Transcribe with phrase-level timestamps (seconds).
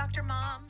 [0.00, 0.22] Dr.
[0.22, 0.69] Moms.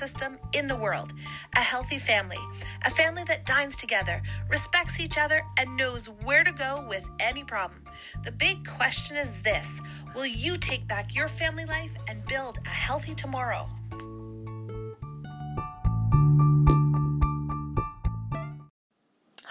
[0.01, 1.13] system in the world.
[1.55, 2.43] A healthy family,
[2.83, 7.43] a family that dines together, respects each other, and knows where to go with any
[7.43, 7.83] problem.
[8.23, 9.79] The big question is this
[10.15, 13.69] Will you take back your family life and build a healthy tomorrow?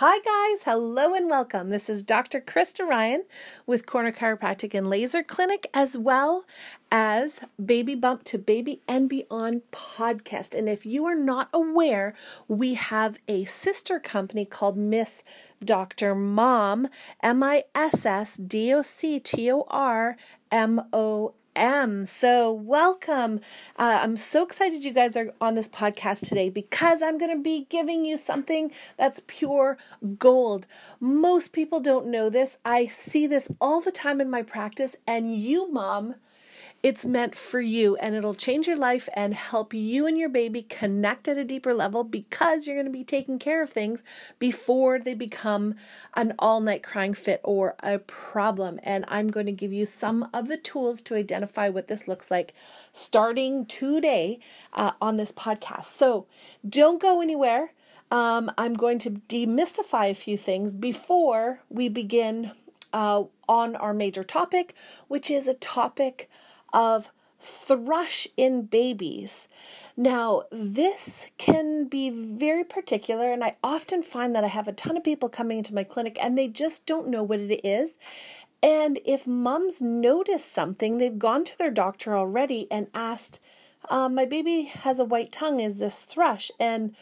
[0.02, 0.62] Hi, guys.
[0.62, 1.68] Hello and welcome.
[1.68, 2.40] This is Dr.
[2.40, 3.24] Krista Ryan
[3.66, 6.46] with Corner Chiropractic and Laser Clinic, as well
[6.90, 10.54] as Baby Bump to Baby and Beyond podcast.
[10.54, 12.14] And if you are not aware,
[12.48, 15.22] we have a sister company called Miss
[15.62, 16.14] Dr.
[16.14, 16.88] Mom,
[17.22, 20.16] M I S S D O C T O R
[20.50, 22.04] M O am.
[22.04, 23.40] So, welcome.
[23.78, 27.42] Uh, I'm so excited you guys are on this podcast today because I'm going to
[27.42, 29.78] be giving you something that's pure
[30.18, 30.66] gold.
[31.00, 32.58] Most people don't know this.
[32.64, 36.14] I see this all the time in my practice, and you, mom,
[36.82, 40.62] it's meant for you and it'll change your life and help you and your baby
[40.62, 44.02] connect at a deeper level because you're going to be taking care of things
[44.38, 45.74] before they become
[46.14, 48.80] an all night crying fit or a problem.
[48.82, 52.30] And I'm going to give you some of the tools to identify what this looks
[52.30, 52.54] like
[52.92, 54.38] starting today
[54.72, 55.86] uh, on this podcast.
[55.86, 56.26] So
[56.66, 57.72] don't go anywhere.
[58.10, 62.52] Um, I'm going to demystify a few things before we begin
[62.92, 64.74] uh, on our major topic,
[65.08, 66.28] which is a topic
[66.72, 67.10] of
[67.40, 69.48] thrush in babies.
[69.96, 74.96] Now, this can be very particular, and I often find that I have a ton
[74.96, 77.98] of people coming into my clinic and they just don't know what it is.
[78.62, 83.40] And if mums notice something, they've gone to their doctor already and asked,
[83.88, 86.50] um, My baby has a white tongue, is this thrush?
[86.60, 86.94] And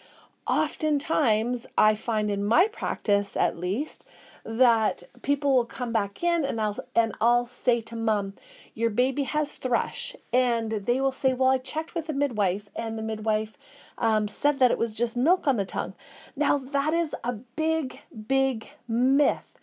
[0.48, 4.04] oftentimes, I find in my practice at least,
[4.44, 8.32] that people will come back in and I'll and I'll say to mom,
[8.74, 12.96] your baby has thrush, and they will say, well, I checked with the midwife, and
[12.96, 13.58] the midwife
[13.98, 15.94] um, said that it was just milk on the tongue.
[16.34, 19.57] Now that is a big, big myth.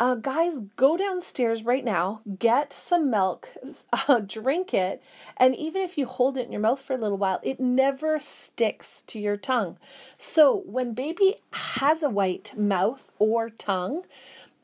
[0.00, 3.48] Uh, guys, go downstairs right now, get some milk,
[4.08, 5.02] uh, drink it,
[5.36, 8.20] and even if you hold it in your mouth for a little while, it never
[8.20, 9.76] sticks to your tongue.
[10.16, 14.04] So when baby has a white mouth or tongue,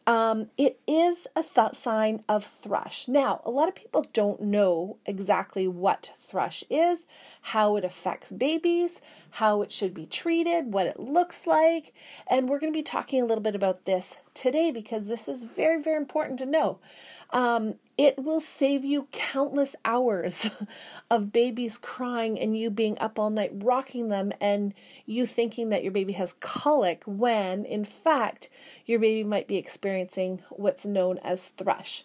[0.07, 3.09] um, it is a th- sign of thrush.
[3.09, 7.07] Now, a lot of people don't know exactly what thrush is,
[7.41, 11.93] how it affects babies, how it should be treated, what it looks like,
[12.29, 15.45] and we're going to be talking a little bit about this today because this is
[15.45, 16.79] very, very important to know.
[17.31, 20.51] Um, it will save you countless hours
[21.11, 24.75] of babies crying and you being up all night rocking them and
[25.07, 28.51] you thinking that your baby has colic when in fact
[28.85, 32.05] your baby might be experiencing what's known as thrush.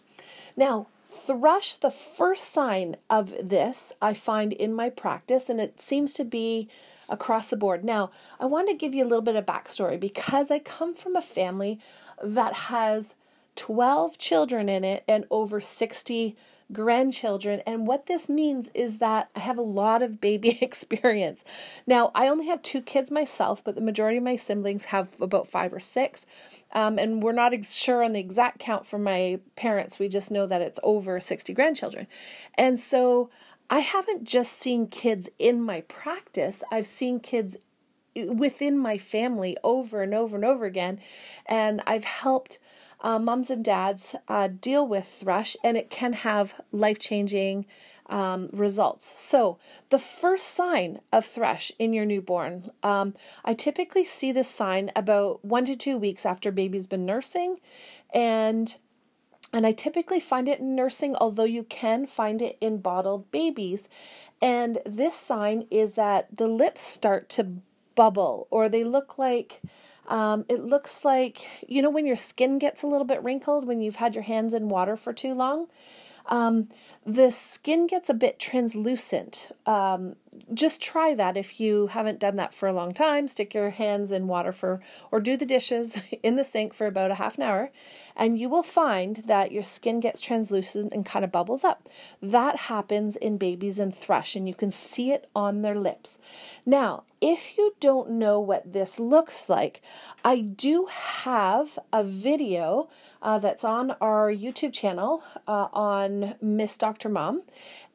[0.56, 6.14] Now, thrush, the first sign of this I find in my practice, and it seems
[6.16, 6.68] to be
[7.10, 7.84] across the board.
[7.84, 11.16] Now, I want to give you a little bit of backstory because I come from
[11.16, 11.80] a family
[12.24, 13.16] that has
[13.56, 16.36] 12 children in it and over 60
[16.72, 17.62] grandchildren.
[17.66, 21.44] And what this means is that I have a lot of baby experience.
[21.88, 25.48] Now, I only have two kids myself, but the majority of my siblings have about
[25.48, 26.26] five or six.
[26.72, 29.98] Um, and we're not ex- sure on the exact count for my parents.
[29.98, 32.08] We just know that it's over 60 grandchildren.
[32.56, 33.30] And so
[33.70, 37.58] I haven't just seen kids in my practice, I've seen kids
[38.16, 41.00] within my family over and over and over again.
[41.46, 42.60] And I've helped
[43.02, 47.66] uh, moms and dads uh, deal with thrush, and it can have life changing
[48.08, 49.20] um, results.
[49.20, 49.60] So,
[49.90, 53.14] the first sign of thrush in your newborn, um,
[53.46, 57.60] I typically see this sign about one to two weeks after baby's been nursing,
[58.14, 58.76] and
[59.54, 63.90] and I typically find it in nursing, although you can find it in bottled babies.
[64.42, 67.56] And this sign is that the lips start to
[67.96, 69.62] bubble or they look like
[70.08, 73.80] um, it looks like, you know, when your skin gets a little bit wrinkled when
[73.80, 75.68] you've had your hands in water for too long.
[76.26, 76.70] Um,
[77.10, 79.50] the skin gets a bit translucent.
[79.66, 80.16] Um,
[80.54, 83.28] just try that if you haven't done that for a long time.
[83.28, 84.80] Stick your hands in water for,
[85.12, 87.72] or do the dishes in the sink for about a half an hour
[88.20, 91.88] and you will find that your skin gets translucent and kind of bubbles up.
[92.22, 96.20] That happens in babies and thrush, and you can see it on their lips.
[96.66, 99.82] Now, if you don't know what this looks like,
[100.24, 102.90] I do have a video
[103.22, 106.99] uh, that's on our YouTube channel uh, on Miss Dr.
[107.08, 107.44] Mom,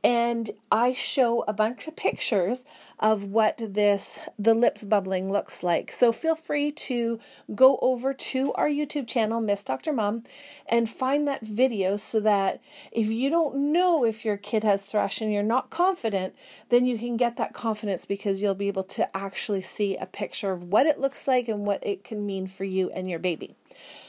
[0.04, 2.64] and I show a bunch of pictures
[3.00, 5.90] of what this the lips bubbling looks like.
[5.90, 7.18] So feel free to
[7.54, 9.92] go over to our YouTube channel, Miss Dr.
[9.92, 10.22] Mom,
[10.66, 12.60] and find that video so that
[12.92, 16.34] if you don't know if your kid has thrush and you're not confident,
[16.68, 20.52] then you can get that confidence because you'll be able to actually see a picture
[20.52, 23.56] of what it looks like and what it can mean for you and your baby.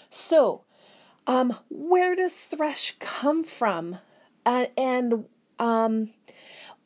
[0.10, 0.62] So,
[1.28, 3.98] um, where does thrush come from?
[4.46, 5.26] Uh, and
[5.60, 6.10] um,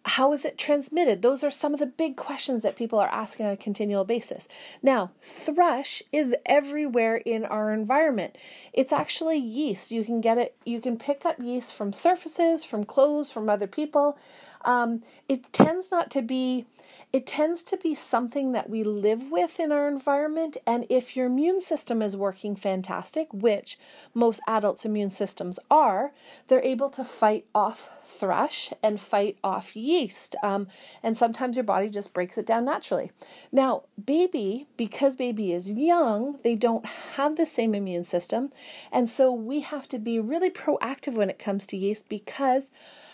[0.05, 1.21] how is it transmitted?
[1.21, 4.47] Those are some of the big questions that people are asking on a continual basis.
[4.81, 8.37] Now, thrush is everywhere in our environment.
[8.71, 9.91] It's actually yeast.
[9.91, 13.67] You can get it, you can pick up yeast from surfaces, from clothes, from other
[13.67, 14.17] people.
[14.63, 16.65] Um, it tends not to be
[17.11, 20.57] it tends to be something that we live with in our environment.
[20.67, 23.79] And if your immune system is working fantastic, which
[24.13, 26.11] most adults' immune systems are,
[26.47, 30.35] they're able to fight off thrush and fight off yeast.
[30.43, 30.67] Um,
[31.01, 33.11] and sometimes your body just breaks it down naturally.
[33.51, 38.51] Now, baby, because baby is young, they don't have the same immune system.
[38.91, 42.69] And so we have to be really proactive when it comes to yeast because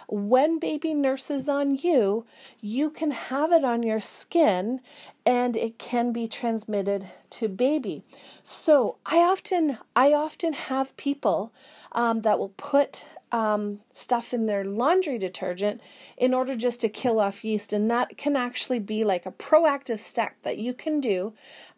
[0.08, 2.26] when baby nurses on you,
[2.62, 4.82] you can have it on your skin
[5.26, 8.04] and it can be transmitted to baby.
[8.44, 11.52] So I often I often have people
[11.92, 13.06] um, that will put
[13.36, 15.82] um, stuff in their laundry detergent
[16.16, 17.74] in order just to kill off yeast.
[17.74, 21.34] And that can actually be like a proactive step that you can do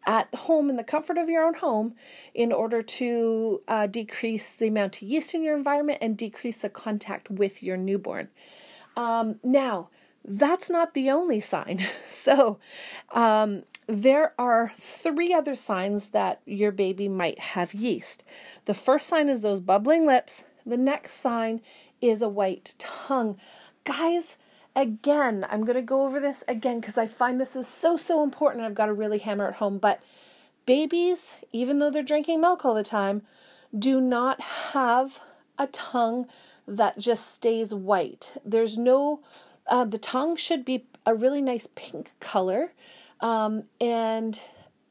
[0.06, 1.96] at home in the comfort of your own home
[2.36, 6.70] in order to uh, decrease the amount of yeast in your environment and decrease the
[6.70, 8.28] contact with your newborn.
[8.96, 9.90] Um, now,
[10.24, 11.84] that's not the only sign.
[12.08, 12.60] So,
[13.12, 18.26] um, there are three other signs that your baby might have yeast.
[18.66, 21.62] The first sign is those bubbling lips, the next sign
[22.02, 23.38] is a white tongue.
[23.84, 24.38] Guys,
[24.76, 28.24] again, I'm going to go over this again because I find this is so, so
[28.24, 28.64] important.
[28.64, 29.80] I've got to really hammer it home.
[29.80, 30.02] But
[30.66, 33.24] babies, even though they're drinking milk all the time,
[33.78, 34.40] do not
[34.74, 35.20] have
[35.58, 36.28] a tongue
[36.68, 38.36] that just stays white.
[38.46, 39.22] There's no,
[39.66, 42.74] uh, the tongue should be a really nice pink color.
[43.22, 44.40] Um, and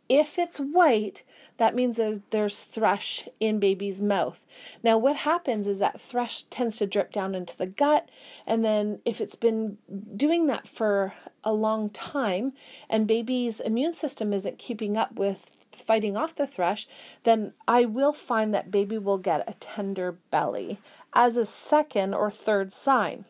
[0.08, 1.22] if it's white,
[1.58, 4.44] that means that there's thrush in baby's mouth.
[4.82, 8.08] Now, what happens is that thrush tends to drip down into the gut,
[8.46, 9.78] and then if it's been
[10.16, 11.14] doing that for
[11.44, 12.52] a long time
[12.90, 16.88] and baby's immune system isn't keeping up with fighting off the thrush,
[17.24, 20.78] then I will find that baby will get a tender belly
[21.14, 23.24] as a second or third sign.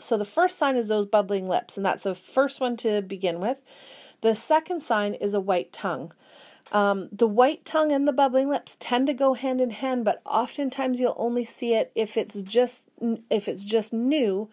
[0.00, 3.40] So, the first sign is those bubbling lips, and that's the first one to begin
[3.40, 3.58] with.
[4.22, 6.12] The second sign is a white tongue.
[6.72, 10.22] Um, the white tongue and the bubbling lips tend to go hand in hand, but
[10.24, 12.86] oftentimes you'll only see it if it's just
[13.30, 14.48] if it's just new.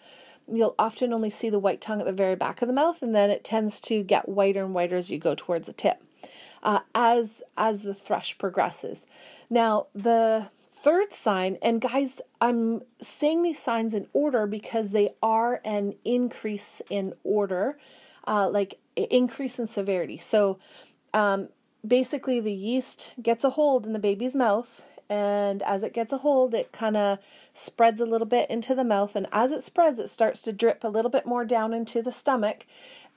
[0.51, 3.15] You'll often only see the white tongue at the very back of the mouth, and
[3.15, 6.03] then it tends to get whiter and whiter as you go towards the tip,
[6.61, 9.07] uh, as as the thrush progresses.
[9.49, 15.61] Now the third sign, and guys, I'm saying these signs in order because they are
[15.63, 17.77] an increase in order,
[18.27, 20.17] uh, like increase in severity.
[20.17, 20.59] So.
[21.13, 21.49] Um,
[21.85, 26.19] basically the yeast gets a hold in the baby's mouth and as it gets a
[26.19, 27.19] hold it kind of
[27.53, 30.83] spreads a little bit into the mouth and as it spreads it starts to drip
[30.83, 32.65] a little bit more down into the stomach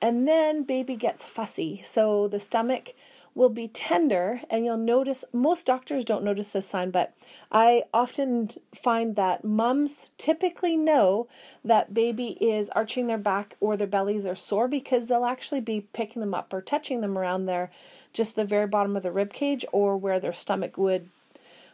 [0.00, 1.80] and then baby gets fussy.
[1.82, 2.94] So the stomach
[3.34, 7.12] will be tender and you'll notice most doctors don't notice this sign but
[7.50, 11.26] i often find that mums typically know
[11.64, 15.80] that baby is arching their back or their bellies are sore because they'll actually be
[15.80, 17.72] picking them up or touching them around their
[18.14, 21.10] just the very bottom of the rib cage or where their stomach would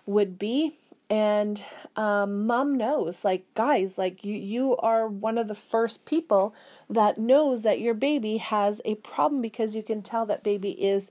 [0.06, 0.74] would be.
[1.08, 1.62] And
[1.96, 6.54] um, mom knows like guys like you you are one of the first people
[6.88, 11.10] that knows that your baby has a problem because you can tell that baby is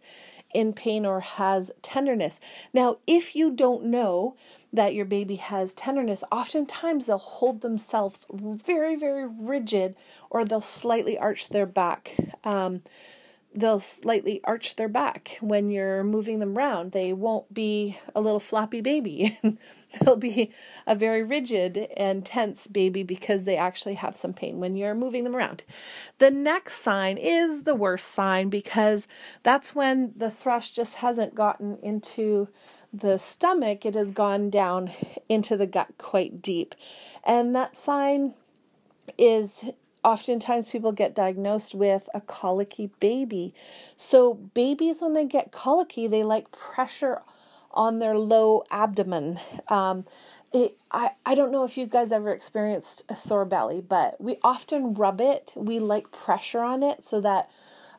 [0.54, 2.40] in pain or has tenderness.
[2.74, 4.36] Now if you don't know
[4.72, 9.96] that your baby has tenderness oftentimes they'll hold themselves very very rigid
[10.30, 12.16] or they'll slightly arch their back.
[12.46, 12.84] Um,
[13.54, 16.92] they'll slightly arch their back when you're moving them around.
[16.92, 19.38] They won't be a little floppy baby.
[20.02, 20.52] They'll be
[20.86, 25.24] a very rigid and tense baby because they actually have some pain when you're moving
[25.24, 25.64] them around.
[26.20, 29.08] The next sign is the worst sign because
[29.42, 32.50] that's when the thrush just hasn't gotten into
[32.94, 34.92] the stomach, it has gone down
[35.28, 36.76] into the gut quite deep.
[37.24, 38.34] And that sign
[39.18, 39.66] is
[40.10, 43.54] oftentimes people get diagnosed with a colicky baby.
[43.98, 47.22] So, babies, when they get colicky, they like pressure
[47.72, 49.40] on their low abdomen.
[49.68, 50.06] Um,
[50.52, 54.38] it, I, I don't know if you guys ever experienced a sore belly, but we
[54.44, 55.54] often rub it.
[55.56, 57.50] We like pressure on it so that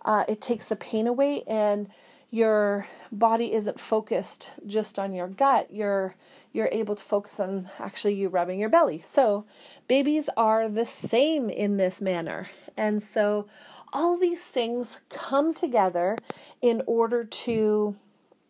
[0.04, 1.88] uh, it takes the pain away and
[2.30, 5.72] your body isn't focused just on your gut.
[5.72, 6.14] You're
[6.52, 9.00] you're able to focus on actually you rubbing your belly.
[9.00, 9.44] So
[9.88, 12.50] babies are the same in this manner.
[12.76, 13.46] And so
[13.92, 16.16] all these things come together
[16.62, 17.96] in order to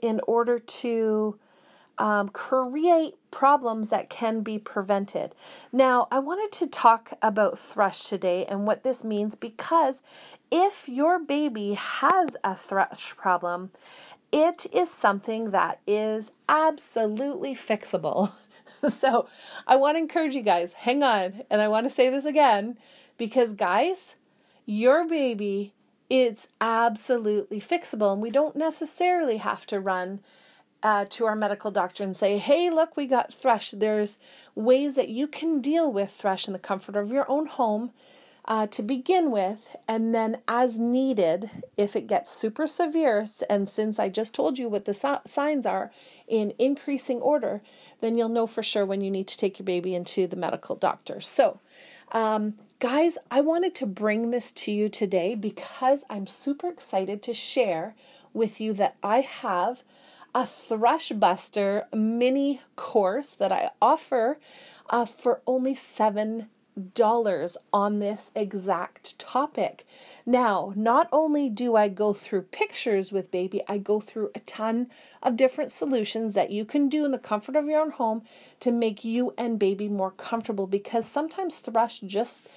[0.01, 1.39] in order to
[2.00, 5.35] um, create problems that can be prevented.
[5.71, 10.02] Now, I wanted to talk about thrush today and what this means because
[10.50, 13.71] if your baby has a thrush problem,
[14.33, 18.33] it is something that is absolutely fixable.
[18.88, 19.28] so,
[19.66, 22.78] I want to encourage you guys, hang on, and I want to say this again
[23.19, 24.16] because, guys,
[24.64, 25.75] your baby
[26.09, 30.19] it's absolutely fixable and we don't necessarily have to run
[30.83, 33.71] uh, to our medical doctor and say, hey, look, we got thrush.
[33.73, 34.19] There's
[34.55, 37.91] ways that you can deal with thrush in the comfort of your own home
[38.47, 43.99] uh, to begin with, and then as needed, if it gets super severe, and since
[43.99, 45.93] I just told you what the so- signs are
[46.27, 47.61] in increasing order,
[48.01, 50.75] then you'll know for sure when you need to take your baby into the medical
[50.75, 51.21] doctor.
[51.21, 51.61] So,
[52.13, 57.35] um, guys, I wanted to bring this to you today because I'm super excited to
[57.35, 57.95] share
[58.33, 59.85] with you that I have
[60.35, 64.39] a Thrush Buster mini course that I offer
[64.89, 66.49] uh, for only seven
[66.95, 69.85] dollars on this exact topic.
[70.25, 74.89] Now, not only do I go through pictures with baby, I go through a ton
[75.23, 78.23] of different solutions that you can do in the comfort of your own home
[78.61, 82.49] to make you and baby more comfortable because sometimes thrush just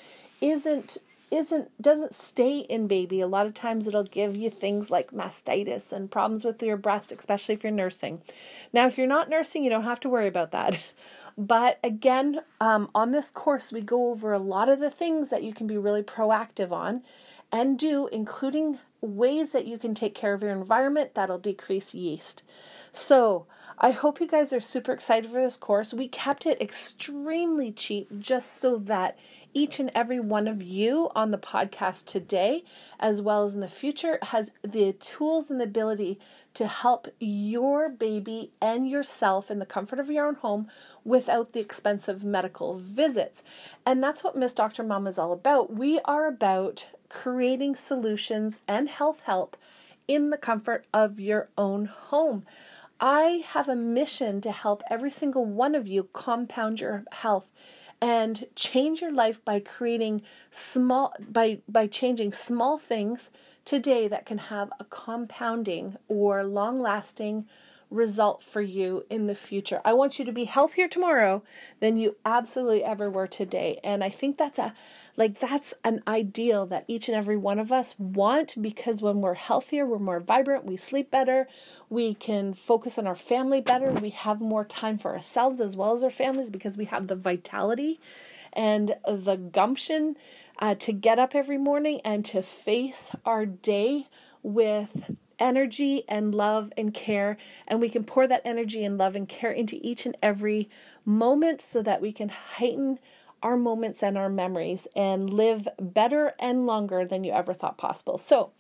[0.42, 0.98] isn't
[1.34, 3.20] isn't doesn't stay in baby.
[3.20, 7.12] A lot of times it'll give you things like mastitis and problems with your breast,
[7.12, 8.22] especially if you're nursing.
[8.72, 10.80] Now, if you're not nursing, you don't have to worry about that.
[11.36, 15.42] But again, um, on this course, we go over a lot of the things that
[15.42, 17.02] you can be really proactive on
[17.52, 22.44] and do, including ways that you can take care of your environment that'll decrease yeast.
[22.92, 23.48] So,
[23.80, 25.92] I hope you guys are super excited for this course.
[25.92, 29.18] We kept it extremely cheap just so that
[29.54, 32.64] each and every one of you on the podcast today,
[33.00, 36.20] as well as in the future, has the tools and the ability
[36.54, 40.68] to help your baby and yourself in the comfort of your own home
[41.04, 43.44] without the expensive medical visits.
[43.86, 44.84] And that's what Miss Dr.
[44.84, 45.74] Mom is all about.
[45.74, 49.56] We are about creating solutions and health help
[50.08, 52.46] in the comfort of your own home.
[53.00, 57.48] I have a mission to help every single one of you compound your health
[58.04, 63.32] and change your life by creating small by by changing small things
[63.64, 67.46] today that can have a compounding or long-lasting
[67.90, 69.80] result for you in the future.
[69.86, 71.44] I want you to be healthier tomorrow
[71.80, 73.80] than you absolutely ever were today.
[73.86, 74.74] And I think that's a
[75.16, 79.36] like that's an ideal that each and every one of us want because when we're
[79.36, 81.48] healthier, we're more vibrant, we sleep better,
[81.90, 85.94] we can focus on our family better, we have more time for ourselves as well
[85.94, 88.00] as our families because we have the vitality
[88.54, 90.16] and the gumption
[90.60, 94.08] uh, to get up every morning and to face our day
[94.42, 97.38] with energy and love and care.
[97.68, 100.70] And we can pour that energy and love and care into each and every
[101.06, 103.00] moment so that we can heighten
[103.44, 108.18] our moments and our memories and live better and longer than you ever thought possible.
[108.18, 108.52] So,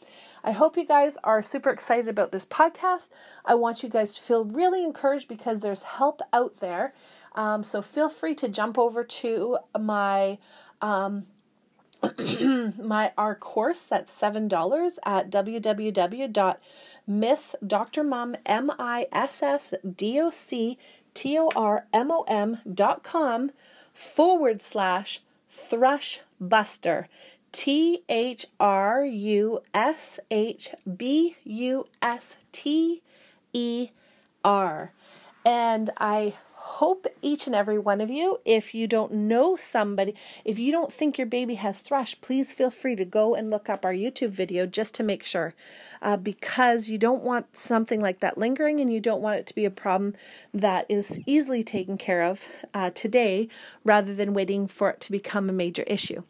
[0.43, 3.09] I hope you guys are super excited about this podcast.
[3.45, 6.93] I want you guys to feel really encouraged because there's help out there.
[7.33, 10.37] Um, so, feel free to jump over to my.
[10.81, 11.25] Um,
[12.77, 16.45] my our course that's seven dollars at www.missdrmom
[23.93, 27.07] forward slash thrush buster.
[27.51, 33.01] T H R U S H B U S T
[33.53, 33.89] E
[34.43, 34.91] R.
[35.45, 36.33] And I
[36.63, 40.15] hope each and every one of you, if you don't know somebody,
[40.46, 43.70] if you don't think your baby has thrush, please feel free to go and look
[43.70, 45.53] up our YouTube video just to make sure.
[46.01, 49.53] Uh, because you don't want something like that lingering and you don't want it to
[49.53, 50.15] be a problem
[50.53, 53.50] that is easily taken care of uh, today
[53.84, 56.24] rather than waiting for it to become a major issue.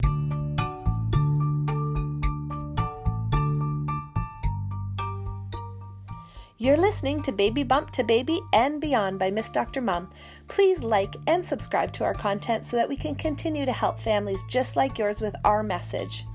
[6.61, 9.81] You're listening to Baby Bump to Baby and Beyond by Miss Dr.
[9.81, 10.11] Mom.
[10.49, 14.43] Please like and subscribe to our content so that we can continue to help families
[14.49, 16.27] just like yours with our message.